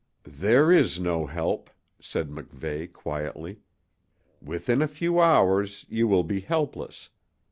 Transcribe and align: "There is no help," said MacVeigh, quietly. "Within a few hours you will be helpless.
"There 0.23 0.71
is 0.71 0.99
no 0.99 1.27
help," 1.27 1.69
said 1.99 2.31
MacVeigh, 2.31 2.91
quietly. 2.91 3.59
"Within 4.41 4.81
a 4.81 4.87
few 4.87 5.19
hours 5.19 5.85
you 5.89 6.07
will 6.07 6.23
be 6.23 6.39
helpless. 6.39 7.09